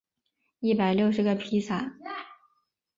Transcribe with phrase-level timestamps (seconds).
[0.61, 1.93] 一百六十个披萨